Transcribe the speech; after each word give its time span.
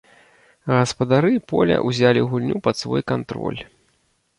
Гаспадары 0.75 1.31
поля 1.53 1.77
ўзялі 1.91 2.27
гульню 2.33 2.57
пад 2.69 2.75
свой 2.85 3.01
кантроль. 3.17 3.61